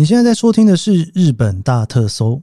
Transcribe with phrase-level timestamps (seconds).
[0.00, 2.40] 你现在在收听的是日本大特搜。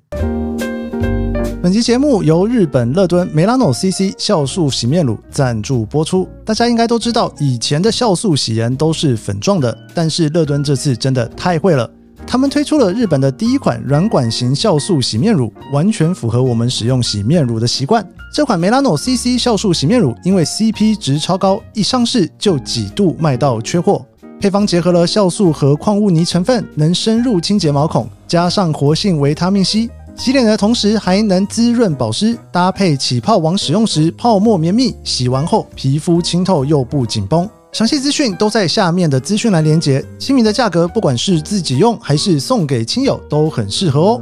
[1.60, 6.30] 本期节目由日本乐敦梅拉诺 CC 酵素洗面乳赞助播出。
[6.46, 11.90] 大家应该都知道，以前的酵素洗颜都是粉状的，但是乐敦这次真的太会了，
[12.28, 18.08] 他们推出了日本的第一款软管型酵素洗面乳，完全符合我们使用洗面乳的习惯。
[18.32, 24.06] 这款梅拉诺 CC 酵素洗面乳因为 CP 值超高，一上市就几度卖到缺货。
[24.40, 32.38] 配方结合了酵素和矿物泥成分，能深入清洁毛孔，加上活性维他命 C，洗脸的同时还能滋润保湿。
[32.52, 37.50] 搭配起泡网使用时，泡沫绵密，洗完后皮肤清透又不紧绷。
[37.72, 40.06] 详细资讯都在下面的资讯栏连接。
[40.20, 44.22] 亲民的价格，不管是自己用还是送给亲友，都很适合哦。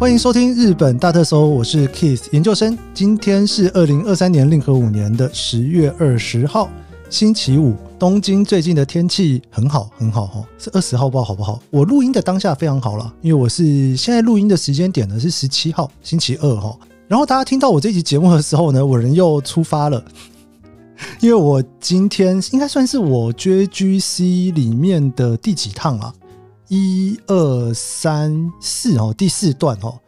[0.00, 2.76] 欢迎收听日本大特搜，我是 Kiss 研究生。
[2.94, 6.70] 今天是二零二三年令和五年的十月二十号，
[7.10, 7.76] 星期五。
[7.98, 11.60] 东京最近的天气很好，很好哈，是二十号，不知道好不好？
[11.68, 16.74] 我录音的当下非常好了，因为我是现在录音的时间点呢是十七号，星期二哈。
[17.06, 20.02] 然后大家听到我这集节目的时候呢，我人又出发了，
[21.20, 26.14] 因为我今天应该算是我 JGC 里面的第几趟啊？
[26.70, 29.98] 一二三四哦，第四段哦，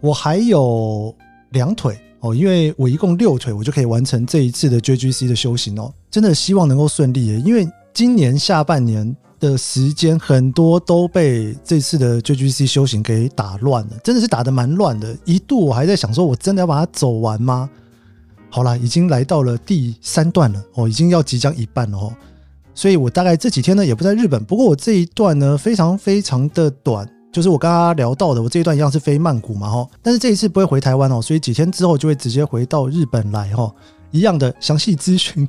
[0.00, 1.14] 我还有
[1.50, 5.94] 两腿哦，因为我一共六腿，我就可以完成这一次的 JGC 的修行哦。
[6.10, 15.16] 真的希望能够顺利耶，因为今年下半年的时间很多都被这次的 JGC 修行给打乱了，真的是打得蛮乱的。
[15.24, 17.70] 一度我还在想说，我真的要把它走完吗？
[18.50, 22.12] 好了，已经来到了第三段了哦，已经要即将一半了哦。
[22.74, 33.72] 所以我大概这几天呢也不在日本，不过我这一段呢非常非常的短，就是我刚刚聊到的，我这一段一样是飞曼谷嘛哈，但是这一次不会回台湾哦，所以几天之后就会直接回到日本来哈，
[34.10, 35.46] 一样的详细资讯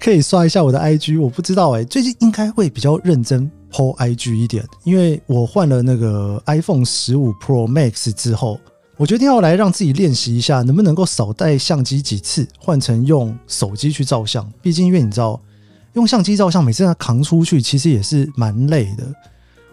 [0.00, 8.58] 可以刷一下我的 IG，我不知道哎，最近应该会比较认真 po IG 一点，因为我换了那个 iPhone 十五 Pro Max 之后，
[8.96, 15.40] 我决定要来让自己练习一下，能不能够少带相机几次，换成用手机去照相，毕竟因为你知道。
[15.94, 19.04] 用相机照相，每次要扛出去，其实也是蛮累的。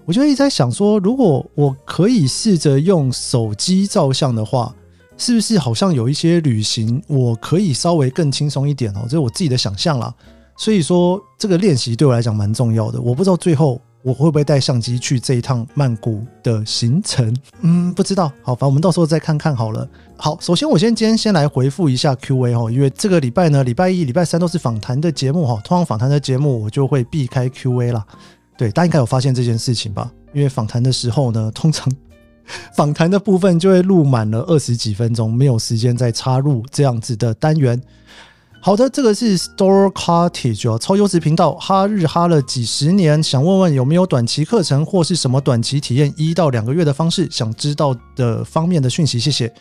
[0.06, 4.74] 我就一直在想说，如果我可以试着用手机照相的话，
[5.18, 9.02] 是不是好像有一些旅行我可以稍微更轻松一点哦？
[9.04, 10.14] 这是我自己的想象啦。
[10.58, 13.00] 所以说，这个练习对我来讲蛮重要的。
[13.02, 13.82] 我不知道最后。
[14.04, 17.36] 我会不会带相机去这一趟曼谷的行程？
[17.62, 18.32] 嗯，不知道。
[18.42, 19.88] 好，反正我们到时候再看看好了。
[20.18, 25.62] 好，首先我先今天先来回复一下 Q&A 哈，因为这个礼拜呢，礼拜一、礼拜三都是访谈的节目哈。
[25.64, 28.06] 通常访谈的节目我就会避开 Q&A 啦。
[28.58, 30.12] 对，大家应该有发现这件事情吧？
[30.34, 31.92] 因为访谈的时候呢，通常
[32.76, 37.82] 访谈的部分就会录满了二十几分钟，没有时间再插入这样子的单元。
[38.64, 49.52] 好的，这个是 Store Cottage 哦，超优质频道，哈日哈了几十年，想问问有没有短期课程或是什么短期体验一到两个月的方式，想知道的方面的讯息，谢谢。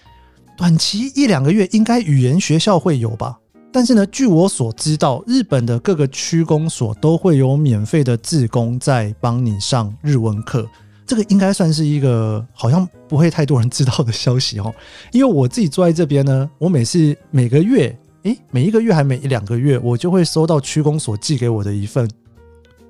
[0.54, 3.38] 短期一两个月应该语言学校会有吧？
[3.72, 10.68] 但是呢，据我所知道，日本的各个区公所都会有免费的志工在帮你上日文课，
[11.06, 14.70] 这个应该算是一个好像不会太多人知道的消息哦。
[15.10, 17.98] 因为我自己坐在这边呢，我每次每个月。
[18.24, 22.08] 诶，每一个月还每一两个月，我就会收到区公所寄给我的一份，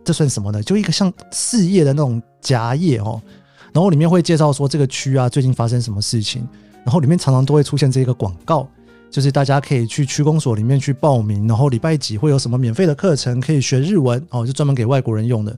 [0.05, 0.63] 这算什么呢？
[0.63, 3.23] 就一个像事业的那种夹页哦，
[3.73, 6.47] 然后里面会介绍说这个区啊最近发生什么事情，
[6.85, 8.69] 然后里面常常都会出现这个广告，
[9.09, 15.57] 就是大家可以去区公所里面去报名，然后礼拜几会有什么免费的课程可以学日文哦，就专门给外国人用的。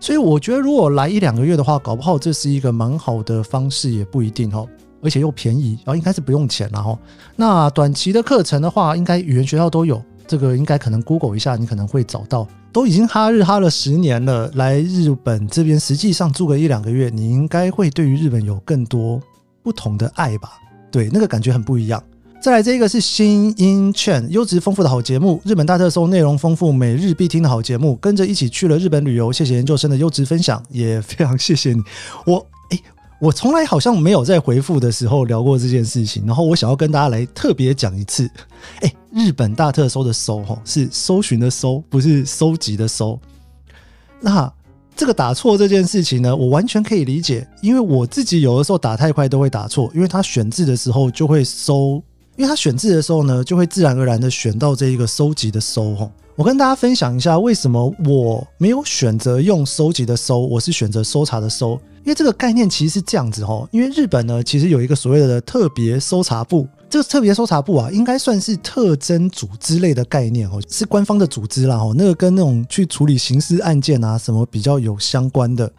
[0.00, 4.66] 所以我觉得如果来一两个月的话，搞不好这是一个蛮好的方式，也不一定哦。
[5.02, 6.98] 而且又便宜，然后应该是不用钱了哈。
[7.36, 12.46] 那短期的课程的话，应该语言学校都有，这个应该可能 Google 一下，你可能会找到。
[12.72, 19.20] 都已经哈日哈了十年了，来日本这边实际上住个一两个月，你应该会对于日本有更多
[19.62, 20.52] 不同的爱吧？
[20.90, 22.00] 对，那个感觉很不一样。
[22.40, 29.32] 再来这个是新音券，优质丰富的好节目，日本大特搜，内容丰富，每日必听的好节目，跟着一起去了日本旅游。
[29.32, 31.82] 谢谢研究生的优质分享，也非常谢谢你。
[32.24, 32.46] 我。
[33.20, 38.28] 我从来好像没有在回复的时候聊过这件事情，然后我想要跟大家来特别讲一次。
[38.80, 43.20] 哎，日本大特搜的搜吼是搜寻的搜，不是收集的搜。
[44.20, 44.50] 那
[44.96, 52.02] 这个打错这件事情呢，我完全可以理解，因为我自己有的时候打太快都会打错，因为他选字的时候就会搜，
[52.36, 56.10] 因为他选字的时候呢，就会自然而然的选到这一个收集的搜吼。
[56.40, 61.78] 我跟大家分享一下为什么我没有选择用收集的收，我是选择搜查的搜。
[61.98, 75.70] 因为这个概念其实是这样子哦，因为日本呢其实有一个所谓的特别搜查部，这个特别搜查部啊，应该算是特征组织类的概念哦，是官方的组织啦哦，那个跟那种去处理刑事案件啊什么比较有相关的。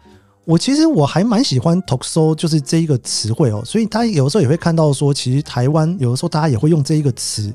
[0.44, 7.52] 我其实我还蛮喜欢 “toxo”，就是这一个词汇哦，所以他有的时候也会看到说，其实台湾有的时候大家也会用这一个词。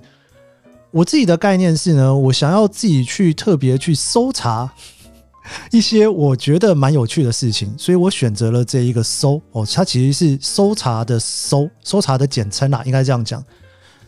[0.97, 4.67] 我自己的概念是呢，我想要自己去特别去搜查
[5.69, 13.43] 一些我觉得蛮有趣的事情，所以我选择了这一个搜哦，它其实是搜查的搜，搜查的简称啦，应该这样讲。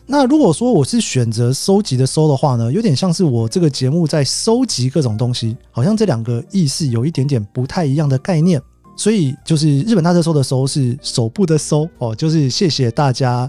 [0.04, 8.60] 那如果说我是选择收集的收的话呢，有点像是我这个节目在收集各种东西，好像这两个意思有一点点不太一样的概念。
[8.96, 13.48] 所以就是日本大特搜的搜是手部的搜哦，就是谢谢大家。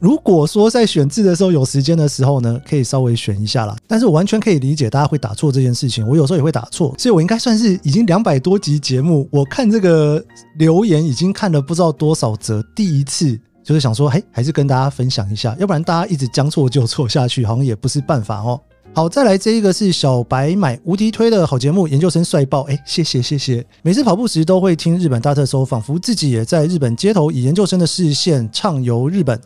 [0.00, 3.76] 如果说在选字的时候有时间的时候呢，可以稍微选一下啦。
[3.86, 10.24] 但是我完全可以理解大家会打错这件事情，我有时候也会打错，所以我应该算是已经两百多集节目，我看这个
[10.56, 18.60] 留言已经看了不知道多少则，第一次就是想说，嘿，还是跟大家分享一下，要不然大家一直将错就错下去，好像也不是办法哦。
[18.94, 23.64] 好，再来这一个是小白买无敌推的好节目，研究生帅爆，哎，谢谢谢谢。
[23.82, 29.38] 每次跑步时都会听日本大特搜，仿佛自己也在日本街头，以研究生的视线畅游日本，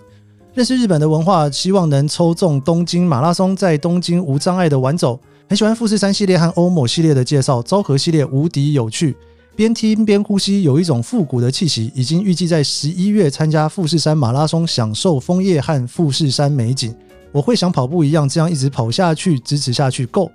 [0.55, 5.19] 认识日本的文化，希望能抽中东京马拉松，在东京无障碍的玩走。
[5.49, 9.17] 很喜欢富士山系列和欧某系列的介绍，昭和系列无敌有趣，
[9.57, 11.91] 边听边呼吸，有一种复古的气息。
[11.95, 16.95] 已经预计在十一月参加富士山马拉松，享受枫叶和富士山美景。
[17.33, 20.05] 我会想跑步一样，这样一直跑下去，支持下去。
[20.05, 20.31] Go！，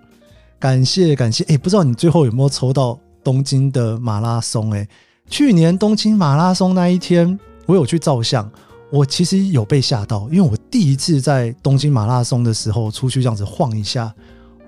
[0.57, 1.43] 感谢感谢。
[1.43, 4.71] 哎，不知道你最后有没有抽到东京的马拉松？
[4.71, 4.87] 哎，
[5.29, 8.51] 去年东京马拉松那一天，我有去照相，
[8.89, 14.13] 我其实有被吓到，因为我第一次在东京马拉松的时候出去这样子晃一下，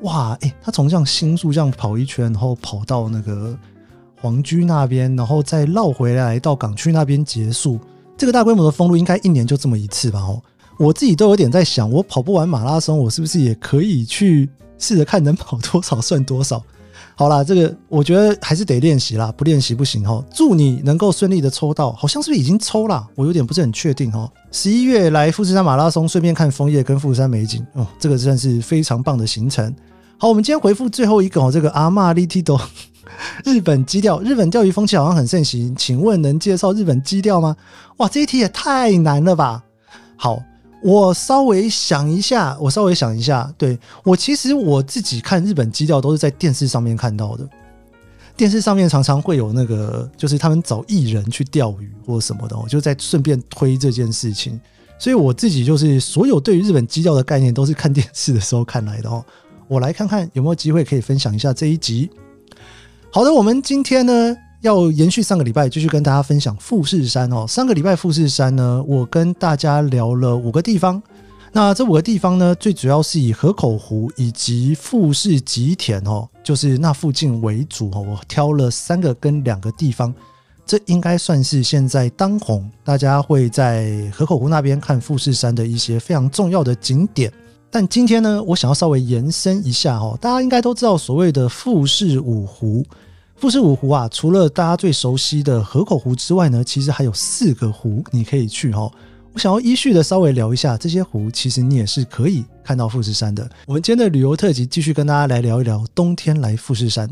[0.01, 3.57] 哇，哎，他从这样新宿这样跑一圈，然后跑到那个
[4.21, 7.80] 皇居那边，然后再绕回来到港区那边结束。
[8.18, 10.19] 这个大规模的封路应该一年就这么一次吧？
[10.19, 10.42] 哦。
[10.77, 16.63] 我自己都有点在想，我跑不完马拉松，我是不是也可以去试着看能跑多少算多少？
[17.19, 20.24] 好啦，这个我觉得还是得练习啦，不练习不行哦。
[20.33, 23.06] 祝你能够顺利的抽到，好像是不是已经抽了？
[23.13, 24.31] 我有点不是很确定哦。
[24.54, 29.75] 十一月来富士山马拉松，顺便看枫叶跟富士山美景哦，这个算是非常棒的行程。
[30.18, 32.57] 好，我们今天回复最后一个哦，这个阿玛利蒂多，
[33.44, 37.54] 日本基调，日本钓鱼风气好像很盛行，请问能介绍日本基调吗？
[37.98, 39.62] 哇，这一题也太难了吧！
[40.16, 40.42] 好。
[40.81, 47.48] 我稍微想一下，我稍微想一下，对我其实我自己看日本基调都是在电视上面看到的，
[48.38, 54.58] 电视上面常常会有那个，就是他们找艺人去钓鱼或者什么的，我就在顺便推这件事情，
[54.98, 59.24] 所以我自己就是所有对于日本基调的概念都是看电视的时候看来的哦。
[59.68, 62.10] 我来看看有没有机会可以分享一下这一集。
[63.12, 64.36] 好的，我们今天呢。
[64.62, 67.46] 要延续上个礼拜，继续跟大家分享富士山哦。
[67.48, 71.02] 上个礼拜富士山呢，我跟大家聊了五个地方。
[71.54, 78.02] 那这五个地方呢，最主要是以河口湖以及富士吉田哦，就是那附近为主哦。
[78.02, 80.14] 我挑了三个跟两个地方，
[80.66, 87.32] 这应该算是现在当红，大家会在河口湖那边看富士山的一些非常重要的景点。
[87.72, 92.86] 但今天呢，我想要稍微延伸一下哦，大家应该都知道所谓的富士五湖。
[93.40, 98.92] 富士五湖啊，除了大家最熟悉的河口湖之外呢，其实还有四个湖你可以去哈。
[99.32, 103.50] 我想要依序的稍微聊一下这些湖，其实你也是可以看到富士山的。
[103.66, 107.10] 我们今天的旅游特辑继续跟大家来聊一聊冬天来富士山。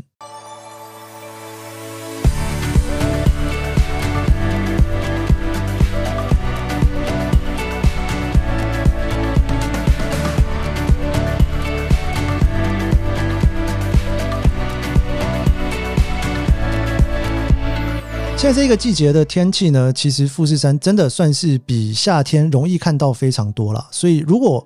[18.38, 23.84] 现在这个季节的天气呢，其实富士山真的算是比夏天容易看到非常多了。
[23.90, 24.64] 所以如果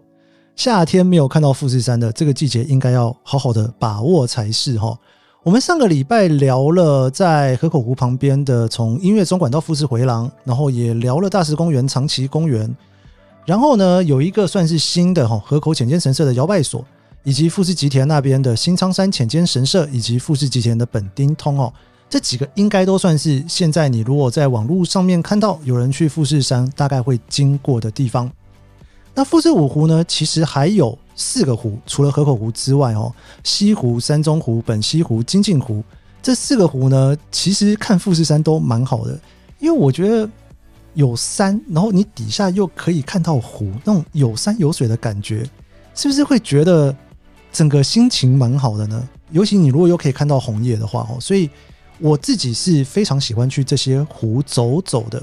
[0.54, 4.94] 夏天没有看到富士山的这个季节，应该要好好的把握才是哈。
[5.42, 12.76] 我们上个礼拜聊了在河口湖旁边的从音乐总馆到富士回廊，然后也聊了大石公园、长崎公园，
[13.46, 16.84] 然后呢有一个算是新的哈河口浅间神社的摇拜所，
[17.24, 21.72] 以及富士吉田那边的新仓山浅间神社，以及富士吉田的本町通哦。
[22.12, 28.30] 这几个应该都算是现在你如果在网络上面看到有人去富士山，大概会经过的地方。
[29.14, 30.04] 那富士五湖呢？
[30.04, 33.10] 其实还有四个湖，除了河口湖之外哦，
[33.42, 35.82] 西湖、山中湖、本溪湖、金镜湖
[36.22, 39.18] 这四个湖呢，其实看富士山都蛮好的，
[39.58, 40.28] 因为我觉得
[40.92, 45.48] 有山，然后你底下又可以看到湖，那种有山有水的感觉，
[45.94, 46.94] 是不是会觉得
[47.50, 49.08] 整个心情蛮好的呢。
[49.30, 51.48] 尤其你如果又可以看到红叶的话哦，所以
[51.98, 55.22] 我自己是非常喜欢去这些湖走走的。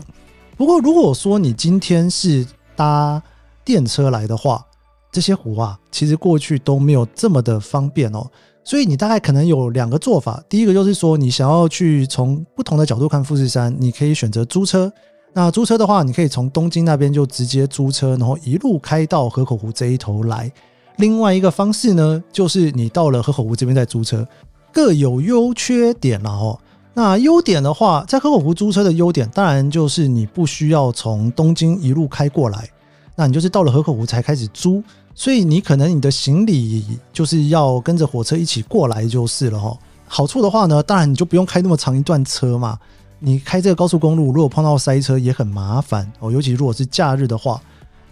[0.58, 2.46] 不过如果说你今天是
[2.76, 3.22] 搭
[3.64, 4.66] 电车来的话，
[5.12, 8.26] 这些湖啊，其实过去都没有这么的方便哦。
[8.64, 14.92] 所以你大概可能有两个做法，第一个就是说你想要去从不同的角度看富士山，你可以选择租车。
[15.34, 20.52] 那租车的话，你可以从东京那边就直接租车，然后一路开到河口湖这一头来。
[20.98, 24.28] 另外一个方式呢，就是你到了河口湖这边再租车，
[24.72, 26.60] 各有优缺点了哦。
[26.94, 32.70] 那优点的话，在河口湖租车的优点，当然就是你不需要从东京一路开过来，
[33.16, 34.84] 那你就是到了河口湖才开始租，
[35.16, 36.84] 所以你可能你的行李
[37.14, 39.78] 就是要跟着火车一起过来就是了哈。
[40.08, 42.78] 好处的话呢，当然你就不用开那么长一段车嘛。
[43.20, 47.62] 你开这个高速公路，如果碰到塞车也很麻烦哦，尤其如果是假日的话。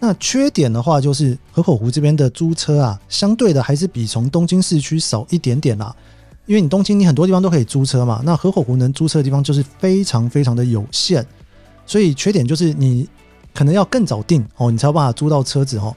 [0.00, 5.94] 那缺点的话，就是河口湖这边的租车啊，相对的还是比从东京市区少一点点啦。
[6.48, 11.24] 因为你东京你很多地方都可以租车嘛，那河口湖能租车的地方就是非常非常的有限，
[11.86, 13.06] 所以缺点就是你
[13.54, 15.94] 可能要更早订哦，你才有办法租到车子哦。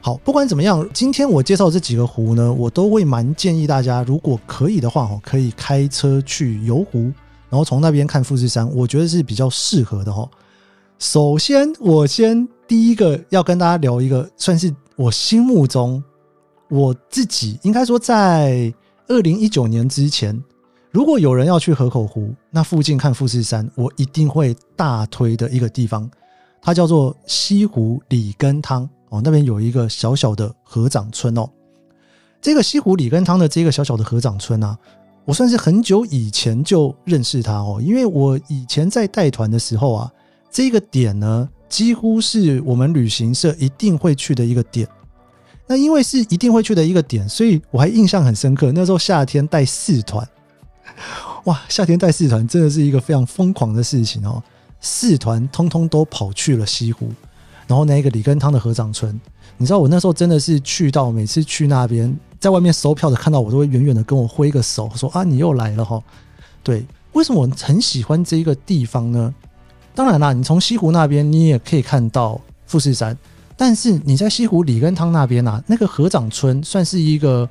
[0.00, 7.10] 好，不管怎么样，今天我介绍这几个湖呢，我都会蛮建议大家，如果可以的话哦，可以开车去游湖。
[7.48, 10.28] 然后从那边看富士山，我觉得是比较适合的哈。
[10.98, 16.02] 首先，我先第一个要跟大家聊一个，算是我心目中
[16.68, 18.74] 我自己应该说，在
[19.06, 20.42] 二零一九年之前，
[20.90, 26.10] 如果有人要去河口湖那附近看富士山，我一定会大推的一个地方，
[26.62, 29.20] 它叫做西湖里根汤哦。
[29.22, 31.46] 那边有一个小小的河长村哦。
[32.40, 34.78] 这个西湖里根汤的这个小小的河长村啊。
[35.26, 40.10] 我算是很久以前就认识他哦，因为我以前在带团的时候啊，
[40.50, 44.88] 这个点呢几乎是我们旅行社一定会去的一个点。
[45.66, 48.70] 那因为是一定会去的一个点，所以我还印象很深刻。
[48.72, 50.26] 那时候夏天带四团，
[51.44, 54.42] 哇，夏天带四团真的是一个非常疯狂的事情哦。
[54.80, 57.08] 四团通通都跑去了西湖，
[57.66, 59.18] 然后那个李根汤的合掌村，
[59.56, 62.14] 你知道我那时候真的是去到每次去那边。
[62.38, 65.98] 在外面收票的看到我都会远远的跟我挥个手，说啊你又来了哈。
[66.62, 69.34] 对，为什么我很喜欢这一个地方呢？
[69.94, 73.16] 当然啦，你从西湖那边你也可以看到富士山，
[73.56, 77.48] 但是你在西湖里根汤那边啊，那个河长村算是一个，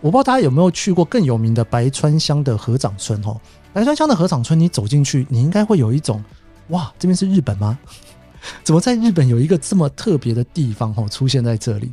[0.00, 3.34] 我不知道大家有没有去过更有名的白川乡的河长村哈。
[3.72, 6.22] 白川乡的河长村，你走进去，你应该会有一种
[6.68, 7.78] 哇，这边是日本吗？
[8.62, 11.92] 怎么在日本有一个这么特别的地方哈出现在这里？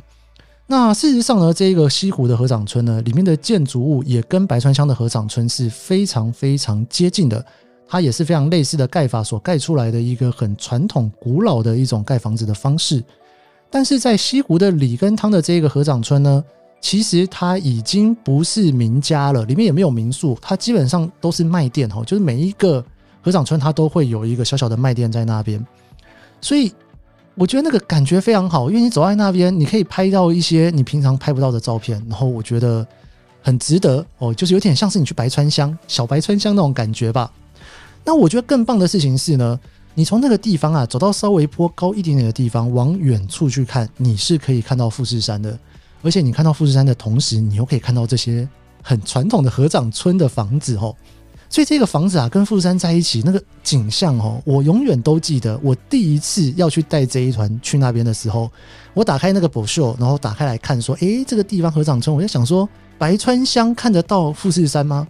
[0.66, 7.44] 那事实上呢，这个西湖的河长村呢，里面的建筑物也跟白川乡的河长村是非常非常接近的，
[7.86, 13.02] 它也是非常类似的盖法所盖出来的一个很传统古老的一种盖房子的方式。
[13.70, 16.44] 但是在西湖的里根汤的这个河长村呢，
[16.80, 22.84] 其实它已经不是民家了，里面也没有民宿，它基本上都是卖店哦，就是每一个
[23.22, 25.64] 河长村它都会有一个小小的卖店在那边，
[26.40, 26.72] 所以。
[27.36, 32.86] 我觉得那个感觉非常好，因为你走在那边，你可以拍到一些你平常拍不到的照片，然后我觉得
[33.42, 37.28] 很值得哦，就是有点像是你去白川乡、小白川乡那种感觉吧。
[38.04, 39.58] 那我觉得更棒的事情是呢，
[39.94, 45.58] 你从那个地方啊走到稍微坡高一点点的地方，往远处去看，你是可以看到富士山的，
[46.02, 48.46] 而且你看到富士山的同时，你又可以看到这些
[48.82, 50.94] 很传统的合掌村的房子哦。
[51.48, 55.56] 所以这个房子啊，跟富士山在一起那个景象哦，我永远都记得。
[55.62, 58.50] 我第一次要去带这一团去那边的时候，
[58.92, 62.68] 我打开那个博秀，然后打开来看，说：“诶，这个地方合掌村。”我就想说，
[62.98, 65.06] 白川乡看得到富士山吗？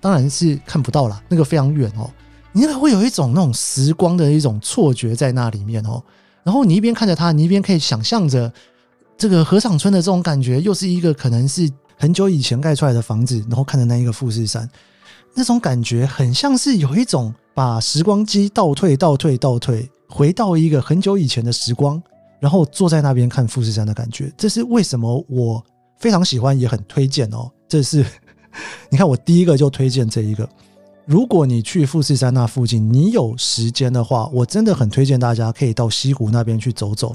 [0.00, 2.10] 当然是看不到啦，那个非常远哦。
[2.56, 6.02] 你那个会有一种那种时光的一种错觉在那里面哦。
[6.42, 8.50] 然后你一边看着它，你一边可以想象着
[9.18, 14.66] 这个河场村的这种感觉，又是一个可能是很久以前盖出来的房子，然后看着那一个富士山。
[15.34, 22.02] 那种感觉很像是有一种把时光机倒退、倒退、倒退，回到一个很久以前的时光，
[22.40, 24.32] 然后坐在那边看富士山的感觉。
[24.34, 25.62] 这是为什么我
[25.98, 27.50] 非常喜欢，也很推荐哦。
[27.68, 28.02] 这是
[28.88, 30.48] 你看，我第一个就推荐这一个。
[31.06, 37.14] 如果你去富士山那附近，你有时间的话，我真的很推荐大家可以到西湖那边去走走，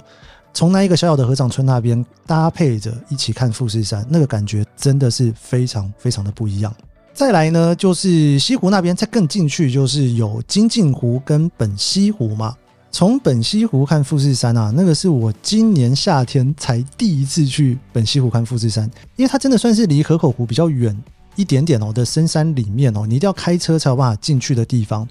[0.53, 6.73] 从那一个小小的河长村那边搭配着一起看富士山，那个感觉真的是非常非常的不一样。
[7.13, 12.55] 再来呢，就是西湖那边再更进去，就是有金镜湖跟本溪湖嘛。
[12.93, 20.97] 从本溪湖看富士山啊，那个是我今年夏天才第一次去本溪湖看富士山，因为它真的算是离河口湖比较远
[21.35, 25.07] 一点点哦的深山里面哦，你一定要开车才有办法进去的地方。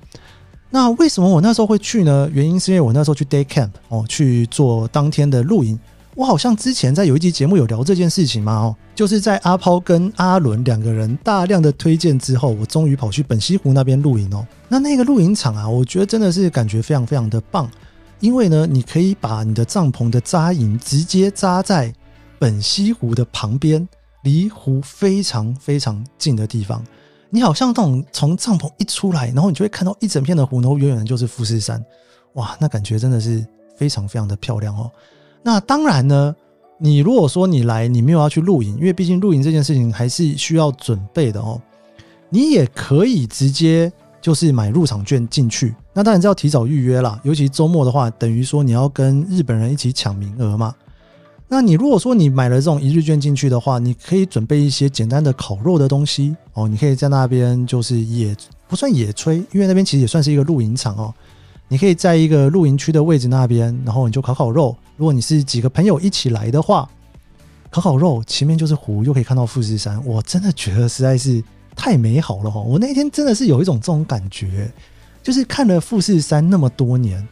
[0.70, 2.30] 那为什么我那时候会去呢？
[2.32, 5.78] 原因是因为我那时候去 day camp 哦，去做当天的露营。
[6.14, 14.46] 我好像之前在有一集节目有聊这件事情嘛，哦，就是在阿抛跟阿伦两个人大量的推荐之后，我终于跑去本溪湖那边露营哦。
[14.68, 17.70] 那那个露营场啊，我觉得真的是感觉非常非常的棒，
[18.18, 21.92] 因为呢，你可以把你的帐篷的扎营直接扎在
[22.38, 23.88] 本溪湖的旁边，
[24.22, 26.84] 离湖非常非常近的地方。
[27.30, 31.84] 你好像那种从帐篷一出来，然后你就会看到一整片的湖，然后远远的就是富士山，
[32.32, 33.46] 哇，那感觉真的是
[33.76, 34.90] 非常非常的漂亮哦。
[35.42, 36.34] 那当然呢，
[36.78, 41.60] 你如果说你来，你没有要去露营，因为毕竟露营这件事情还是需要准备的哦。
[42.28, 47.20] 你也可以直接就是买入场券进去，那当然是要提早预约啦。
[47.22, 50.74] 尤其周末的话，等于说你要跟日本人一起抢名额嘛。
[51.52, 56.68] 那你如果说你买了这种一日券进去的话，你可以准备一些简单的烤肉的东西哦。
[56.68, 58.36] 你可以在那边就是野
[58.68, 61.12] 不算野炊，因为那边其实也算是一个露营场哦。
[61.66, 64.76] 你可以在一个露营区的位置那边，然后你就烤烤肉。
[64.96, 66.88] 如果你是几个朋友一起来的话，
[67.68, 71.42] 烤烤肉，前面就是湖，又可以看到富士山，我真的觉得实在是
[71.74, 72.60] 太美好了哈！
[72.60, 74.70] 我那天真的是有一种这种感觉，
[75.20, 77.26] 就是看了富士山那么多年，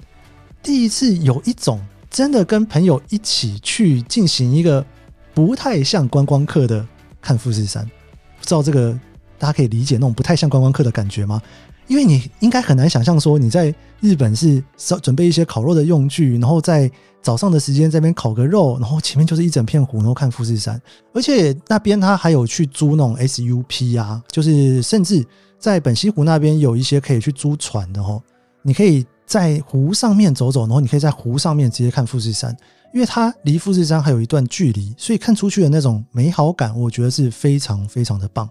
[0.61, 1.81] 第一次有一种
[2.19, 4.85] 真的跟朋友一起去进行一个
[5.33, 6.85] 不太像观光客的
[7.21, 7.89] 看富士山，
[8.41, 8.93] 不知道这个
[9.39, 11.41] 大家可以理解那种不太像观光客的感觉吗？
[11.87, 14.61] 因为你应该很难想象说你在日本是
[15.01, 16.91] 准备一些烤肉的用具，然后在
[17.23, 20.83] 早上的时间这边烤个肉，然后前面就是一整片湖，然后看富士山。
[21.15, 25.25] 而且那边他还有去租那种 SUP 啊，就是甚至
[25.57, 28.21] 在本溪湖那边有一些可以去租船的哦。
[28.63, 32.57] 你可以在湖上面走走，然后你可以在湖上面直接看富士山，
[32.95, 38.49] 因为它离富士山还有一段距离，所以看出去的那种美好感，我觉得是非常非常的棒。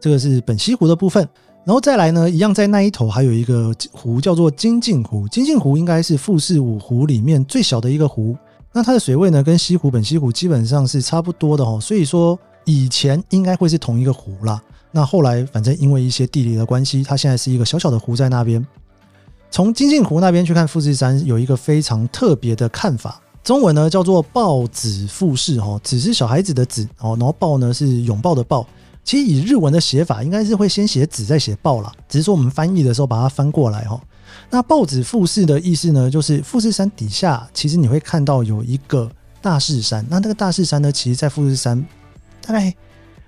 [0.00, 1.26] 这个是本溪湖的部分。
[1.64, 5.28] 然后再来呢，一样在那一头还有一个湖叫做金镜湖。
[5.28, 8.34] 金镜湖应该是富士五湖里面最小的一个湖。
[8.72, 11.78] 那它的水位呢，跟西湖、本溪湖基本上是差不多的哦。
[11.80, 14.60] 所以说以前应该会是同一个湖啦。
[14.90, 18.66] 那后来反正因为一些地理的关系，它现在是一个小小的湖在那边。
[19.50, 23.20] 从金镜湖那边去看富士山，有一个非常特别的看法。
[23.42, 28.66] 中文呢叫做抱子富士哦，子是小孩子的子哦，然后抱呢是拥抱的抱。
[29.04, 33.98] 其实以日文的写法，应该是会先写“子”再写“抱”啦，只是说我们翻译的时候把它翻过来哈。
[34.50, 40.04] 那“抱子富士”的意思呢，就是富士山底下，其实你会看到有一个大士山。
[40.10, 41.82] 那那个大士山呢，其实在富士山
[42.42, 42.66] 大概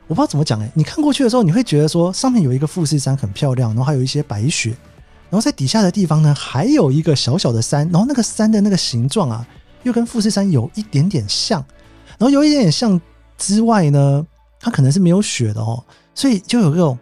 [0.07, 4.77] 我不知道怎么讲哎，你看过去的时候，你会觉得说上面有一个富士山很漂亮，然后还有一些白雪，
[5.31, 9.47] 然后在底下的地方呢，还有一个小小的山，然后那个山的那个形状啊，
[9.85, 11.65] 又跟富士山有一点点像，
[12.19, 13.01] 然后有一点点像
[13.39, 14.27] 之外呢。
[14.63, 15.83] 它可能是没有雪的哦，
[16.15, 16.99] 所以就有这种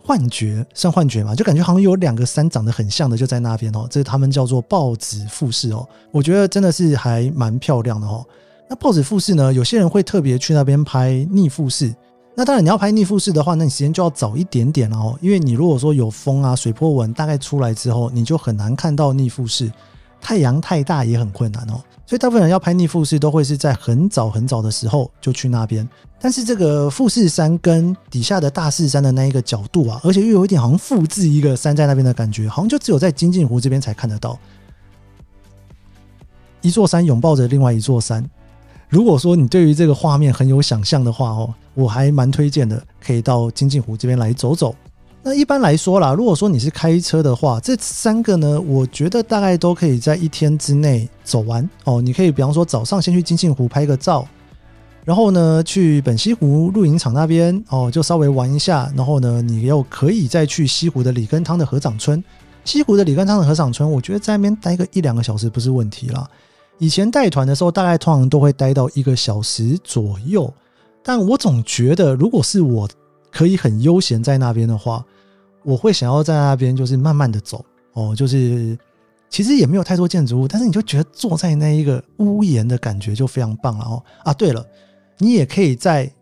[0.00, 3.88] 幻觉，算幻觉嘛，就感觉好像有两个山长得很像的就在那边哦。
[3.90, 8.24] 这他们叫做豹子富士哦，我觉得真的是还蛮漂亮的哦。
[8.70, 11.92] 那豹子富士呢，有些人会特别去那边拍逆富士。
[12.34, 19.70] 那当然你要拍逆富士的话，那你时间就要早一点点哦，因为你如果说有风啊、水波纹大概出来之后，你就很难看到逆富士。
[20.24, 25.86] 太阳太大也很困难哦，所以大部分人要拍逆富士都会是在很早很早的时候就去那边。
[26.20, 34.38] 但是这个富士山跟底下的大势山的那一个角度啊，而且又有一点好像复制一个山在那边的感觉，好像就只有在金镜湖这边才看得到。
[36.60, 38.24] 一座山拥抱着另外一座山。
[38.92, 44.74] 如果说你对于这个画面很有想象的话哦，我还蛮推荐的，可以到金镜湖这边来走走。
[45.22, 52.02] 那一般来说啦，如果说你是开车的话，这三个呢，我觉得大概都可以在一天之内走完哦。
[52.02, 54.28] 你可以比方说早上先去金镜湖拍个照，
[55.06, 62.22] 然后呢去本溪湖露营场那边哦，就稍微玩一下，然后呢你又可以再去西湖的里根汤的河长村。
[62.66, 66.28] 西湖的里根汤的河长村，我觉得在那边待个一两个小时不是问题啦。
[66.78, 70.52] 以前带团的时候，大概通常都会待到一个小时左右，
[71.02, 72.88] 但我总觉得如果是我。
[73.34, 75.02] 可以很悠闲在那边的话，
[75.62, 78.78] 我会想要在那边就是慢慢的走哦，就是
[79.30, 84.34] 其实也没有太多建筑物，但是你就觉得坐在那一个屋檐的感觉就非常棒了哦啊！
[84.34, 84.62] 对了，
[85.16, 86.12] 你也可以在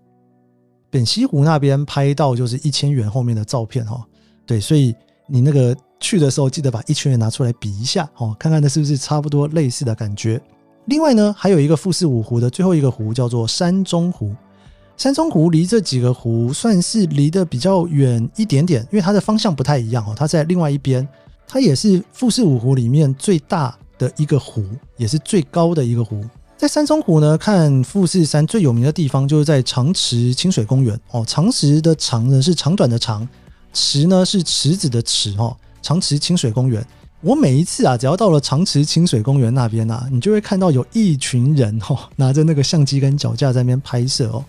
[0.88, 4.04] 本溪湖那边拍到就是一千元后面的照片哦。
[4.46, 4.94] 对，所以
[5.30, 10.40] 你那个去的时候记得把一千元拿出来比一下哦，看看那是不是差不多类似的感觉。
[10.86, 14.34] 另外呢，还有一个富士五湖的最后一个湖叫做山中湖。
[14.96, 20.14] 山中湖离这几个湖算是离得比较远一点点，因为它的方向不太一样哦。
[20.16, 21.06] 它在另外一边，
[21.46, 24.64] 它也是富士五湖里面最大的一个湖，
[24.96, 26.22] 也是最高的一个湖。
[26.56, 31.24] 在山中湖呢，看富士山最有名的地方就是在长池清水公园哦。
[31.26, 33.26] 长池的长呢是长短的长，
[33.72, 35.56] 池呢是池子的池哦。
[35.82, 36.86] 长池清水公园
[37.22, 44.44] 我每一次啊，只要到了长池清水公园那边啊，你就会看到有一群人哦，拿着那个相机跟脚架在那边拍摄哦。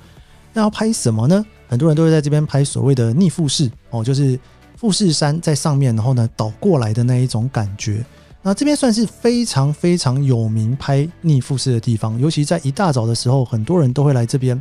[0.54, 1.46] 那要拍什么呢？
[1.68, 4.40] 很多人都会在这边拍所谓的逆富士哦，就是
[4.78, 8.06] 富士山在上面，然后呢倒过来的那一种感觉。
[8.42, 14.60] 那这边算是非常非常有名拍逆富士的地方，尤其在一大早的时候，很多人都会来这边。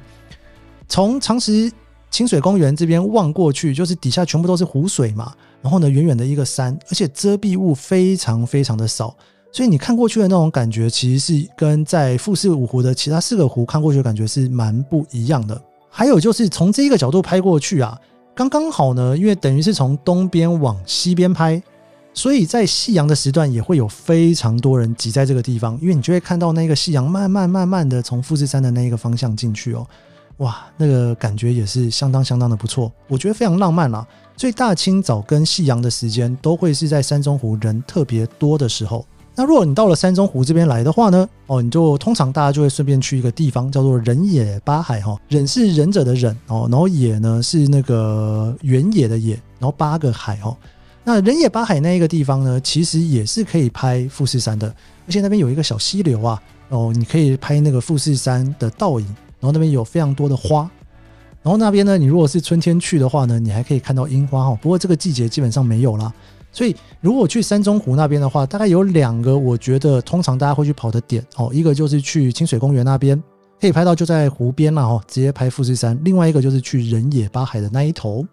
[0.88, 1.72] 从长池
[2.10, 9.14] 清水公园这边望过去，就是底下全部都是湖水嘛，然后呢远远的一个山，而且遮蔽物非常非常的少，
[9.52, 15.60] 所以你看过去的那种感觉，其实是跟在富士五湖的其他四个湖看过去的感觉是蛮不一样的。
[15.88, 17.98] 还有就是从这一个角度拍过去啊，
[18.34, 21.62] 刚刚好呢，因为等于是从东边往西边拍。
[22.12, 29.86] 所以在夕阳的时段也会有非常多人挤在这个地方，因为你就会看到那个夕阳慢慢慢慢的从富士山的那一个方向进去哦，
[30.40, 34.06] 哇，那个感觉也是相当相当的不错，我觉得非常浪漫啦。
[34.36, 39.04] 最大清早跟夕阳的时间都会是在山中湖人特别多的时候。
[39.36, 50.56] 那如果你到了山中湖这边来的话呢，哦，你就通常大家就会顺便去一个地方叫做忍野八海哈，忍是忍者的忍哦，然后野呢是那个原野的野，然后八个海哦。
[51.04, 54.66] 那人野八海那一个地方呢，其实也是可以拍富士山的，
[55.06, 60.70] 而且那边有一个小溪流啊，哦，你可以拍那个富士山的倒影，然后那边有非常多的花，
[61.42, 66.12] 然后那边呢，你如果是春天去的话呢，你还可以看到樱花哈，不过这个季节基本上没有啦。
[66.52, 73.20] 所以如果去山中湖那边的话，大概有两个我觉得通常大家会去跑的点哦，一个就是去清水公园那边
[73.60, 78.26] 可以拍到就在湖边了哦，直接拍富士山；另外一个就是去人野八海的那一头。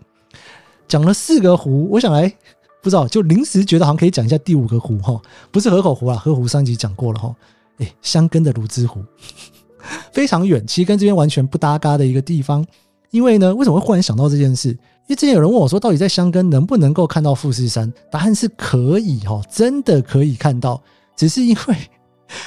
[0.88, 2.34] 讲了四个湖，我想来。
[2.80, 5.20] 不知道，就临时觉得好像可以讲一下第五个湖哈，
[5.52, 7.36] 不是河口湖啊，河湖上集讲过了哈。
[7.80, 9.04] 哎，香根的芦之湖
[10.12, 12.66] 非常远，其实跟这边完全不搭嘎的一个地方。
[13.12, 14.70] 因为呢，为什么会忽然想到这件事？
[14.70, 17.92] 因为之前有人问我说，到底在香根能不能够看到富士山？
[18.12, 20.82] 答案是可以哈，真的可以看到，
[21.16, 21.76] 只是因为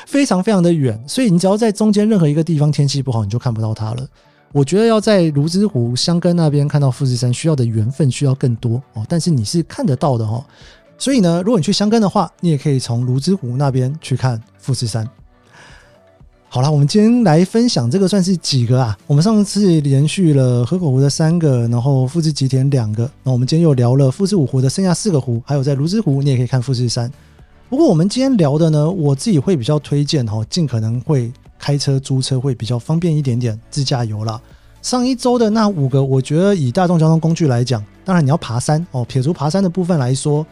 [0.07, 4.07] 非常非常的远，所以你只要在中间任何一个地方天气不好，你就看不到它了。
[4.53, 9.07] 我觉得要在芦之湖香根那边看到富士山，需要的缘分需要更多哦。
[9.09, 10.45] 但是你是看得到的哈，
[10.99, 15.09] 所以呢，如果你去香根的话，你也可以从芦之湖那边去看富士山。
[16.53, 18.99] 好了，我们今天来分享这个算是几个啊？
[19.07, 27.09] 我们上次连续了河口湖的三个，然后富士吉田两个，那我们今天又聊了富士五湖的剩下四个湖，还有在芦之湖你也可以看富士山。
[27.69, 31.33] 不过我们今天聊的呢，我自己会比较推荐哈，尽可能会。
[31.63, 34.41] 开车租车会比较方便一点点，自驾游啦。
[34.81, 40.45] 上一周的那五个，我觉得以大众交通工具来讲，当然你要爬山哦，撇除爬山的部分来说，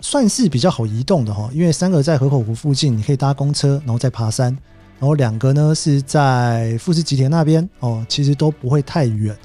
[0.00, 1.50] 算是比较好移动的哈。
[1.52, 4.56] 因为三个在河口湖附近，你可以搭公车，然后再爬山；
[4.98, 9.36] 然后两个呢是在富士吉田那边哦，其实都不会太远。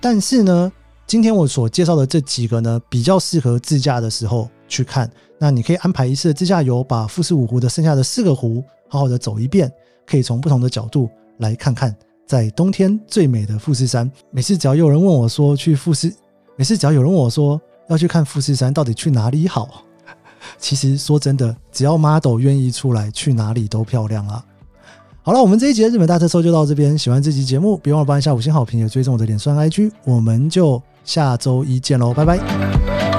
[0.00, 0.72] 但是呢，
[1.06, 5.10] 今天我所介绍的这几个呢，比较适合自驾的时候去看。
[5.38, 9.70] 那你可以安排一次自驾游，把富士五湖的剩下的四个湖好好的走一遍。
[10.06, 11.94] 可以从不同的角度来看看，
[12.26, 14.10] 在冬天最美的富士山。
[14.30, 16.12] 每次只要有人问我说去富士，
[16.56, 19.84] 每次只要有人问我说要去看富士山，到底去哪里好？
[20.58, 24.44] 其实说真的，只要 model 愿意出来，去哪里都漂亮啊。
[25.24, 26.98] 好了，我们这一集的日本大特搜就到这边。
[26.98, 29.92] 喜欢这期节目，别忘了帮一下五星好评，也追踪我的脸书 IG。
[30.04, 33.11] 我们就下周一见喽，拜拜。